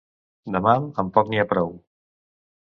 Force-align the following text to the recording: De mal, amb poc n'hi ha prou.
De 0.55 0.61
mal, 0.67 0.87
amb 1.03 1.13
poc 1.19 1.29
n'hi 1.33 1.43
ha 1.43 1.47
prou. 1.53 1.71